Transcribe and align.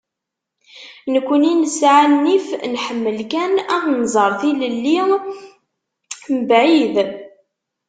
Nekkni 1.13 1.51
nesɛa 1.55 2.03
nnif, 2.13 2.47
nḥemmel 2.73 3.19
kan 3.31 3.53
ad 3.75 3.81
tnẓer 3.85 4.31
tilelli 4.39 4.97
mebɛid. 6.33 6.95